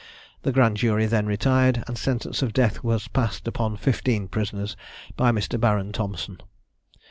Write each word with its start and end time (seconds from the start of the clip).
The 0.41 0.51
grand 0.51 0.77
jury 0.77 1.05
then 1.05 1.27
retired, 1.27 1.83
and 1.85 1.95
sentence 1.95 2.41
of 2.41 2.53
death 2.53 2.83
was 2.83 3.07
passed 3.07 3.47
upon 3.47 3.77
fifteen 3.77 4.27
prisoners 4.27 4.75
by 5.15 5.31
Mr. 5.31 5.59
Baron 5.59 5.91
Thompson. 5.91 6.41